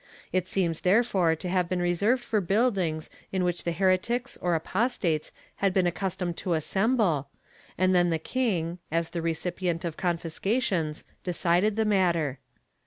[0.33, 4.99] It seems therefore to have been reserved for buildings in which the heretics or apos
[4.99, 7.27] tates had been accustomed to assemble,
[7.77, 12.39] and then the king, as the recipient of confiscations, decided the matter.